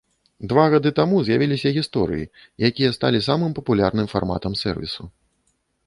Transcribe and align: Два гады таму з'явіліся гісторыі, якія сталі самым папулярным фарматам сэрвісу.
Два 0.51 0.61
гады 0.73 0.91
таму 0.99 1.15
з'явіліся 1.27 1.73
гісторыі, 1.77 2.27
якія 2.71 2.91
сталі 2.99 3.19
самым 3.29 3.51
папулярным 3.61 4.13
фарматам 4.15 4.53
сэрвісу. 4.65 5.03